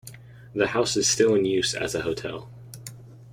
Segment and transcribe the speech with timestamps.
[0.55, 2.49] The house is still in use as a hotel.